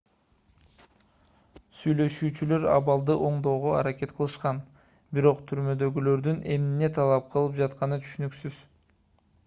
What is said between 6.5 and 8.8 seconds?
эмне талап кылып жатканы түшүнүксүз